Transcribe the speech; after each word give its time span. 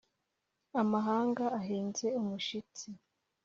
amahanga 0.81 1.45
ahinze 1.59 2.07
umushitsi 2.21 2.87